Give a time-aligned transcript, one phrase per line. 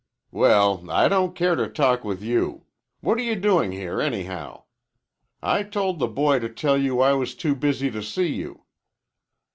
[0.31, 2.65] "Well, I don't care to talk with you.
[3.01, 4.63] What are you doing here anyhow.
[5.43, 8.63] I told the boy to tell you I was too busy to see you."